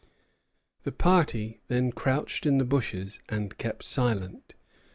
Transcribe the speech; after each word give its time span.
The 0.81 0.91
party 0.91 1.59
then 1.67 1.91
crouched 1.91 2.47
in 2.47 2.57
the 2.57 2.65
bushes, 2.65 3.19
and 3.29 3.55
kept 3.59 3.83
silent. 3.85 4.55